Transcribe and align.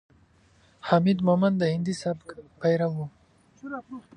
حمید 0.87 1.17
مومند 1.27 1.55
د 1.59 1.63
هندي 1.73 1.95
سبک 2.03 2.27
پیرو 2.61 2.89
ؤ. 3.05 3.05